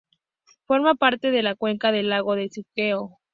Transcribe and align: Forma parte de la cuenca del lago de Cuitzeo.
Forma 0.65 0.95
parte 0.95 1.29
de 1.29 1.43
la 1.43 1.53
cuenca 1.53 1.91
del 1.91 2.09
lago 2.09 2.33
de 2.33 2.49
Cuitzeo. 2.49 3.19